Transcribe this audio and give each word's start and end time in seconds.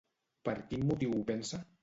Per 0.49 0.55
quin 0.71 0.87
motiu 0.93 1.15
ho 1.19 1.21
pensa? 1.31 1.63